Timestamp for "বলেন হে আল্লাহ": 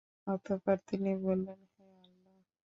1.25-2.35